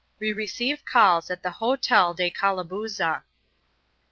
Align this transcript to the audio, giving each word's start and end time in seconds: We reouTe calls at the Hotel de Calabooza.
We 0.17 0.33
reouTe 0.33 0.83
calls 0.83 1.29
at 1.29 1.43
the 1.43 1.51
Hotel 1.51 2.15
de 2.15 2.31
Calabooza. 2.31 3.21